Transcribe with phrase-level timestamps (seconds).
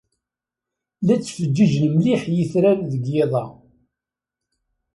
[1.05, 3.43] La ttfeǧǧiǧen mliḥ yitran deg yiḍ-a.